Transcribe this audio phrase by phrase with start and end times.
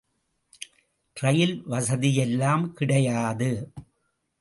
[1.17, 3.51] ரயில் வசதியெல்லாம் கிடையாது.